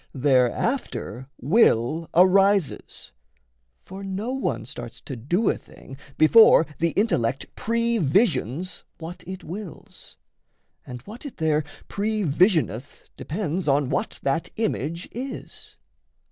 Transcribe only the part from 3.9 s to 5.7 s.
no one starts to do a